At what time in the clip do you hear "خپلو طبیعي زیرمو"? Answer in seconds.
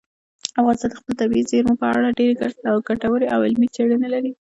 0.99-1.79